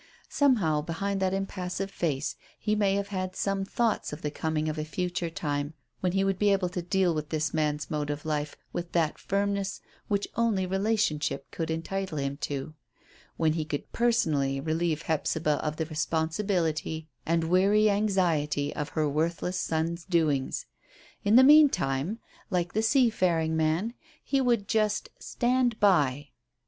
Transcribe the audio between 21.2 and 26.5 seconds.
In the meantime, like the seafaring man, he would just "stand by."